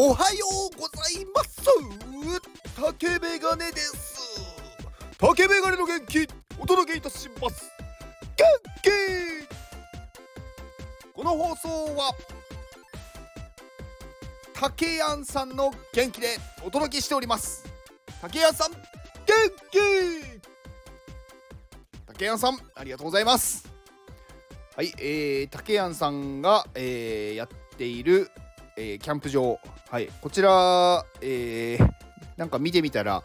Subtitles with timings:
[0.00, 1.58] おはようございます。
[2.80, 4.40] 竹メガネです。
[5.18, 6.24] 竹メガネの元気
[6.56, 7.68] お届けいたします。
[8.36, 8.46] 元
[8.80, 8.90] 気。
[11.12, 12.14] この放送は
[14.54, 17.64] 竹やんさんの元気でお届けしております。
[18.22, 18.78] 竹やんさん元
[19.72, 19.78] 気。
[22.06, 23.68] 竹やんさんありがとうございます。
[24.76, 28.30] はいえー、竹やんさんが、えー、やっている、
[28.76, 29.58] えー、キャンプ場。
[29.90, 30.08] はい。
[30.20, 31.90] こちら、えー、
[32.36, 33.22] なんか見てみたら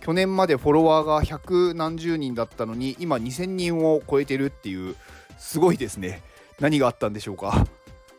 [0.00, 4.96] 去年までフォロワーが百何十人だったのに今2000人を超えてるっていう
[5.38, 6.22] すごいですね。
[6.58, 7.66] 何があったんでしょうか。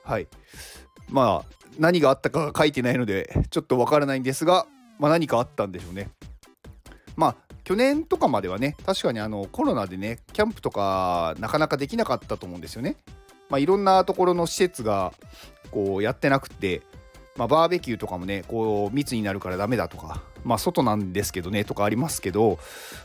[0.05, 0.27] はい。
[1.09, 6.09] まあ何があったかが書いてないのでちょっとわからないんですが、まあ、何かあったんでしょうね。
[7.17, 7.35] まあ
[7.65, 12.95] 去年とかまではね確かにあのコロナでねキャンプとかなかなかできなかったと思うんですよね。
[13.49, 15.11] まあ、いろんなところの施設が
[15.71, 16.81] こうやってなくて、
[17.37, 22.59] まあ、バーベキューとかもねこう密になるからダメだとか、まあ、外なんですけどねとかありますけど、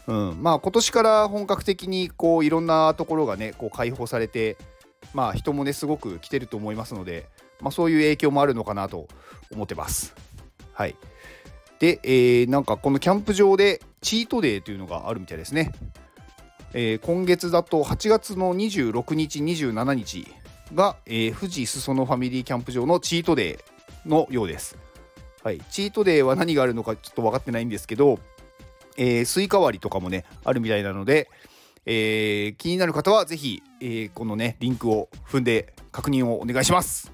[0.06, 4.56] うん、まあ今年から本格的にこういろんなところがねこう開放されて、
[5.14, 7.27] まあ、人もねすごく来てると思いますので、
[7.60, 9.06] まあ、そういう影響もあるのかなと
[9.52, 10.14] 思ってます。
[10.72, 10.96] はい
[11.78, 15.72] で、えー、なんかこのキャンプ場でチートデーというのがあるみたいですね。
[16.72, 20.27] えー、今月だと8月の26日、27日
[20.74, 23.75] が、えー、富士裾野ファミリーキャンプ場のチートデー
[24.06, 24.76] のようです。
[25.42, 28.18] はい、チートデーは何があるのかちょっと分かってないんですけど、
[28.96, 31.30] えー、スイカ割りとかもね、あるみたいなので、
[31.84, 37.12] えー、気になる方はぜひ、えー、このね、リンクを踏んで確認をお願いします。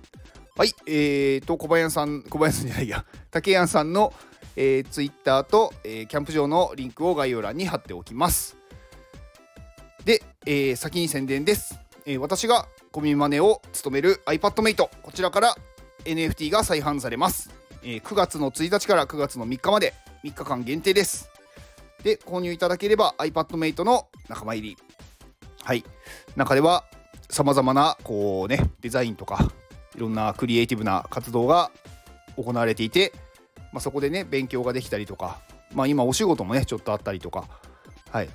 [0.56, 4.14] はい、えーと、小林さん、小林さんじゃないや、 竹谷さんの、
[4.56, 8.56] えー、ツイッターと、えー、キャンプ場のリンクを概要欄に貼っておきます。
[10.04, 11.78] で、えー、先に宣伝です。
[12.06, 15.56] えー、私がコミマネを務める iPadMate こちらから
[16.05, 17.50] NFT が再販されます、
[17.83, 19.94] えー、9月の1日から9月の3日まで
[20.25, 21.31] 3日間限定です。
[22.03, 24.76] で購入いただければ iPadMate の仲間入り。
[25.62, 25.84] はい。
[26.37, 26.84] 中では
[27.28, 29.50] さまざまなこうねデザインとか
[29.94, 31.71] いろんなクリエイティブな活動が
[32.37, 33.12] 行われていて、
[33.72, 35.41] まあ、そこでね勉強ができたりとか、
[35.75, 37.47] まあ、今お仕事もねちょっとあったりとか
[38.12, 38.28] はい。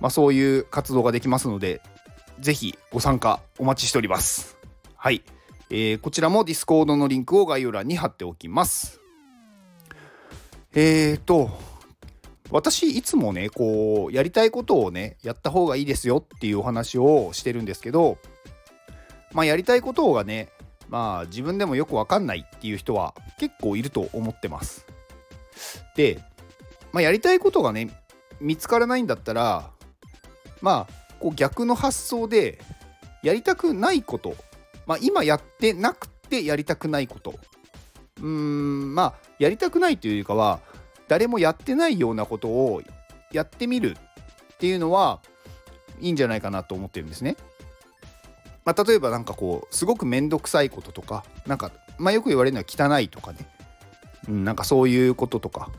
[0.00, 1.80] まあ、そういう活動ができますので、
[2.40, 4.56] ぜひご参加お待ちしております。
[4.96, 5.22] はい。
[5.70, 9.00] えー、こちらも Discord のリンクを概要欄に貼っておきます。
[10.74, 11.50] えーと、
[12.50, 18.18] 私いつもね、こう、やりたいことをね、やった方がいいですよっていうお話をしてるんですけど、
[19.32, 20.48] まあ、やりたいことがね、
[20.88, 24.86] まあ、自分でもよくわかんないっていう人は結構いると思ってます。
[25.96, 26.20] で、
[26.92, 27.90] まあ、やりたいことがね、
[28.40, 29.70] 見つからないんだったら、
[30.60, 32.58] まあこう逆の発想で
[33.22, 34.34] やりたくないこと、
[34.90, 37.38] まあ、今やってなくてやりたくないこと。
[38.20, 40.58] うーんまあやりたくないというよりかは
[41.06, 42.82] 誰もやってないようなことを
[43.30, 43.96] やってみる
[44.54, 45.20] っていうのは
[46.00, 47.36] いいんじゃないかなと思ってるんですね。
[48.64, 53.38] まあ、例えば何かこうすごく面倒くさいこととかなんか、まあ、よく言われるのは汚いとかね、
[54.28, 55.70] うん、なんかそういうこととか、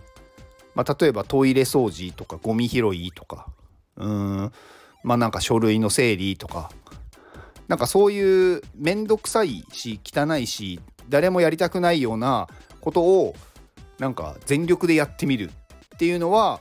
[0.73, 3.47] まあ、例えばトイレ掃除とかゴミ拾いとか。
[3.97, 4.09] うー
[4.45, 4.51] ん
[5.03, 6.71] まあなんか書類の整理とか。
[7.67, 10.79] なんかそういう面倒くさいし汚いし
[11.09, 12.47] 誰もやりたくないような
[12.81, 13.35] ことを
[13.99, 15.51] なんか全力でやってみる
[15.95, 16.59] っていうのは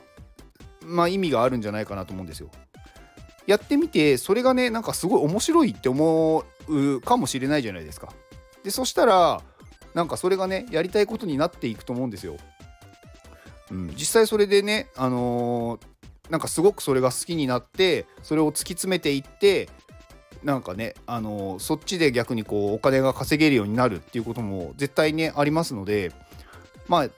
[0.81, 2.49] まあ意味があるんじゃないかなと思うんですよ。
[3.47, 8.13] やってみてそれがねなんかすごい面白いって思うかもしれないじゃないですか。
[8.63, 9.41] でそしたら
[9.93, 12.37] なんかそれがねやりたいことになっていくと思うんですよ。
[13.71, 19.69] うん、実際それでね、あのー、なんかすごくそれが好きになってそれを突き詰めていって
[20.43, 26.11] なんかねあのそっちで逆にこうお金が稼げるようになるっていうことも絶対ねありますので
[26.87, 27.09] まあ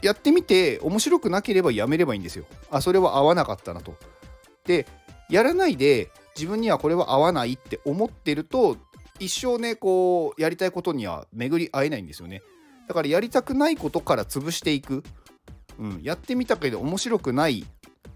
[0.00, 2.44] やってみて面白くなければやめればいいんですよ。
[2.70, 3.96] あそれは合わなかったなと。
[4.64, 4.86] で
[5.30, 8.76] やらないで自分にはこれは合わないって思ってると
[9.20, 12.42] 一生ねこうやりたいことには巡り合えないんですよね。
[12.88, 15.04] だからやりたくないことから潰していく。
[15.78, 17.64] うん、やってみたけど面白くない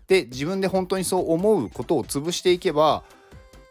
[0.08, 3.02] で自分で本当にそう思うことを潰していけば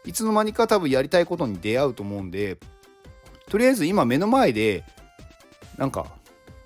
[0.06, 2.56] いつの間にか多分やりたいことに出会うと思うんで
[3.50, 4.84] とりあえず今目の前で
[5.76, 6.06] なんか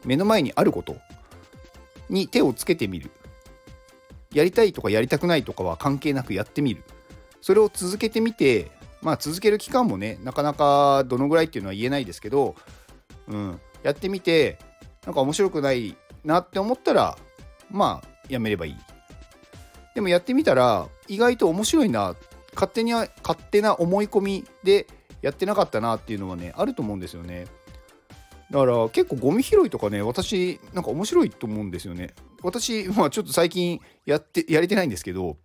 [0.05, 0.97] 目の前にあること
[2.09, 3.11] に手をつけてみる。
[4.33, 6.85] やりたいとかやりたくないとかは関係なくやってみる。
[7.41, 8.71] それを続けてみて
[9.03, 12.55] まあ続ける期間もねなかなかどのぐらいっていうのは言えないですけど、
[13.29, 14.59] うん、やってみて
[15.05, 17.17] なんか面白くないなって思ったら
[17.71, 18.77] まあやめればいい。
[19.95, 22.17] でもやってみたら意外と面白いなっ
[22.55, 23.09] 勝手に勝
[23.51, 24.87] 手な思い込みで
[25.23, 27.47] やってなかったなっていうのはねあると思うんですよね。
[28.51, 32.11] だから結構ゴミ拾いとかね私なんか面白いと思うんですよね
[32.43, 35.37] 私 まあちょっと最近やってやれてないんですけど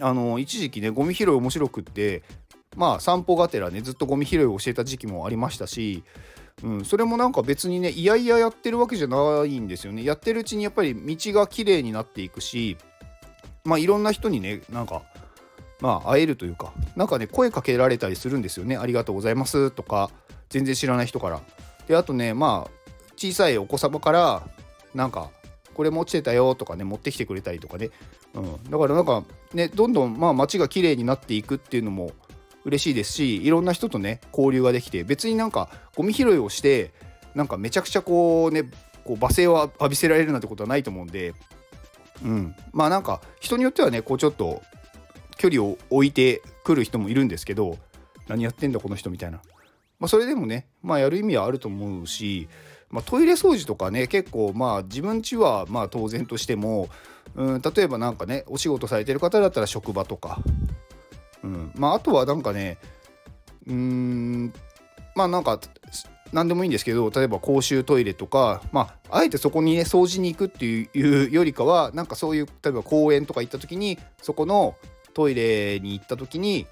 [0.00, 2.22] あの一時期ねゴミ拾い面白くって
[2.76, 6.04] まあ散歩がてらねずっとゴミ拾いを教えた時期もありましたし、
[6.62, 12.76] うん、それもなんか別にねいやいややってるわけじゃないんですよねやってるうちにやっぱり道が綺麗になっていくし
[13.64, 15.02] まあいろんな人にねなんか
[15.80, 18.76] まあ会えるというかなんかね声かけられたりするんですよね。
[18.76, 20.10] ありがとうございますとか
[20.48, 21.40] 全然知らない人から。
[21.88, 22.70] であとねまあ
[23.16, 24.42] 小さいお子様から
[24.94, 25.30] なんか
[25.74, 27.90] これ持ってたよとかね持ってきてくれたりとかね、
[28.34, 29.24] うん、だからなんか
[29.54, 32.12] ねどんどんまあ街が綺麗になっていくっていうのも
[32.64, 36.92] 嬉しいですしいろんな人とね交流ができて別になんかゴミ拾いをして
[37.34, 38.64] なんかめちゃくちゃこうね
[39.04, 41.34] こう罵声を浴びせられるなんてことはないと思うんで、
[42.24, 44.62] うん、まあなんか人によってはねこうちょっと
[45.40, 47.78] 距離を置いてくる人もいるんですけど
[48.28, 49.40] 何やってんだこの人みたいな、
[49.98, 52.46] まあ、それでもねまあやる意味はあると思うし、
[52.90, 56.90] まあ、トイレ掃除とかね結構まあ自分家はまあ当然としても、
[57.36, 60.42] うん、例えばなんかねお仕事されてる方だったら職場とか。
[61.42, 62.76] うんまあ、あとはなんかね
[63.66, 64.52] うーん
[65.14, 65.58] まあなんか
[66.34, 74.76] 何でもいいんですけど例えば公衆トイレとか、まあ、あえてそこにね掃除に行くっていうよりかはなんかそういう例えば公園とか行った時にそこの
[75.14, 76.66] トイレに行った時に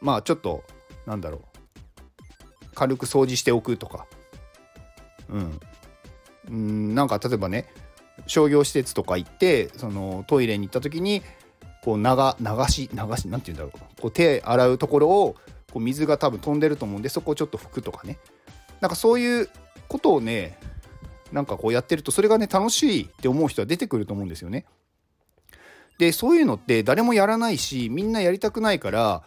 [0.00, 0.64] まあちょっと
[1.06, 1.40] なんだろう。
[2.74, 4.06] 軽く掃除しておくとか。
[5.30, 5.60] うん。
[6.48, 7.72] うんなんか例えばね
[8.26, 11.22] 商業施設とか行ってそのトイレに行った時に
[11.82, 12.04] こう流
[12.68, 14.00] し流し何て言うんだろう。
[14.00, 15.36] こう手洗うところを
[15.72, 18.18] こう水が多分飛んでると思うんでそこをちょっと拭くとかね。
[18.80, 19.48] なんかそういう
[19.88, 20.58] ことをね
[21.32, 24.66] なんかこうやってるとそれがね楽しいって思う人は出てくると思うんですよね。
[25.98, 29.22] でそういうのって誰もやらないしみんなやりたくないから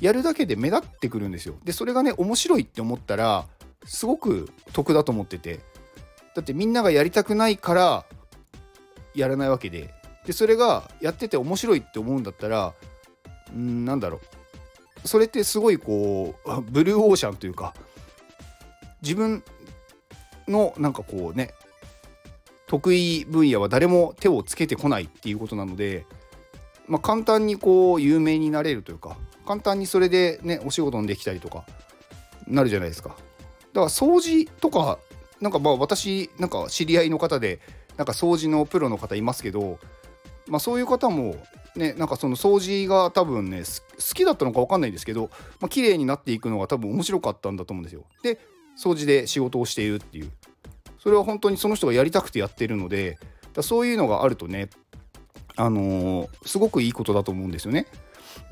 [0.00, 1.56] やるだけで目立ってくるんですよ。
[1.64, 3.46] でそれがね面白いって思ったら
[3.84, 5.60] すごく得だと思ってて。
[6.34, 8.04] だってみんながやりたくないから
[9.12, 9.92] やらないわけで。
[10.24, 12.74] でそれがやってて面白いって思うんだったら
[13.56, 14.20] んなんだろ
[15.04, 15.08] う。
[15.08, 17.74] それってすごいこうブルーオーシャンというか
[19.02, 19.42] 自分
[20.46, 21.54] のなんかこうね
[22.68, 26.06] 得意分野は誰も手をつけてこないっていうことなので、
[26.86, 29.16] まあ、簡単にこう有名になれるというか
[29.46, 31.64] 簡単にそれでねお仕事にできたりとか
[32.46, 33.18] なるじゃないですかだか
[33.74, 34.98] ら掃除とか
[35.40, 37.60] なんかまあ私なんか知り合いの方で
[37.96, 39.78] なんか掃除のプロの方いますけど
[40.48, 41.36] まあ、そういう方も
[41.76, 45.30] ねなんかその掃除が多分ね好きだったのか分かんないんですけど、
[45.60, 48.04] まあ綺麗になっていくのが多分面白かったんだと思うんですよ。
[48.22, 48.40] で
[48.78, 50.30] 掃除で仕事をしているっていう
[51.08, 53.18] それは本当にその人がやりたくてやってるので
[53.54, 54.68] だそういうのがあるとね
[55.56, 57.86] あのー、すごくいいことだと思うんですよね。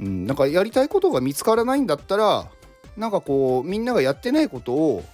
[0.00, 2.49] うん、なんかやりたいことが見つからないんだったら
[2.97, 5.05] なんかこうみんながやってないことを、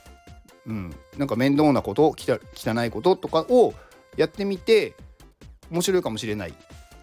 [0.69, 3.75] うん、なんか面倒なこと汚いこととかを
[4.17, 4.95] やってみて
[5.69, 6.55] 面白いかもしれない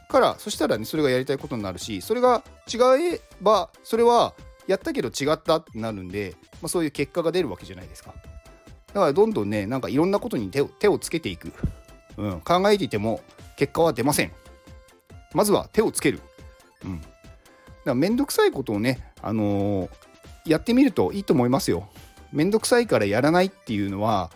[0.08, 2.44] からそしたらねそれがやりたいことになるしそれが
[2.74, 2.78] 違
[3.14, 4.34] えばそれは
[4.68, 8.14] やったけど違ったってなるんで、まあ、そういう結果が出るわけじゃないですか
[8.94, 11.52] だからどんどんねなんかいろんなことに手を手をつけていく、
[12.18, 13.22] うん、考えていても
[13.56, 14.32] 結果は出ません。
[15.34, 16.20] まずは手をつける。
[16.84, 17.02] うん。
[17.02, 17.12] だか
[17.86, 19.90] らめんどくさいことをねあのー、
[20.46, 21.90] やってみるといいと思いますよ。
[22.32, 24.32] めんどくさいからやらないっていうのは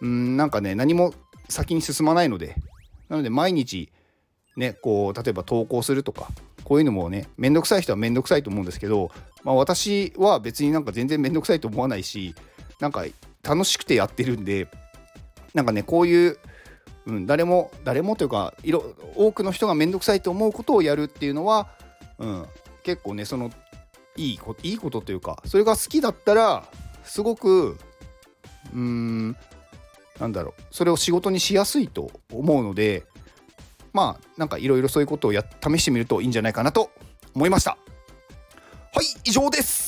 [0.00, 1.14] うんなんかね何も
[1.48, 2.56] 先に進まないので。
[3.08, 3.90] なので毎日
[4.56, 6.28] ねこう例えば投稿するとか
[6.64, 9.10] こういうのもねめんどくさい人はめんどくさいと思うんですけど、
[9.42, 12.34] まあ、私は別になんか全然めんどくさいと思わないし
[12.80, 13.04] なんか
[13.42, 14.68] 楽しくてやってるんで
[15.54, 16.38] なんかねこういう、
[17.06, 21.68] うん、誰も誰もというかいろ多くの人がめんどくさいと思うことをやるっていうのは、
[22.18, 22.46] うん、
[22.82, 23.50] 結構ねその
[24.16, 26.64] いいこいいことというかそれが好きだったら
[27.04, 27.78] すごく
[28.72, 29.36] うーん
[30.18, 33.04] なんだろうそれを仕事にしやすいと思うので
[33.92, 36.90] まあなんかいろいろそういうことをや試してみるといいんじゃないかなと
[37.34, 37.78] 思いました。
[38.92, 39.87] はい以上です。